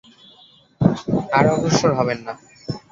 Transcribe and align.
আর 1.37 1.45
অগ্রসর 1.53 1.91
হবেন 1.99 2.19
না। 2.27 2.33